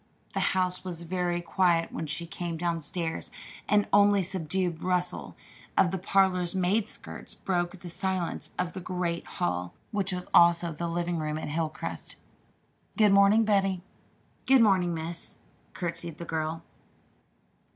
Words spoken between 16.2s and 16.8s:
girl.